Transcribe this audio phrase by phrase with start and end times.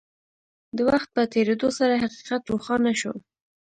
[0.75, 3.13] د وخت په تېرېدو سره حقيقت روښانه شو.